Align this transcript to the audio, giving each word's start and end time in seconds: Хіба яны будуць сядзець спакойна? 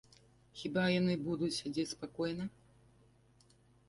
Хіба 0.59 0.85
яны 0.99 1.13
будуць 1.27 1.49
сядзець 1.57 1.85
спакойна? 1.95 2.47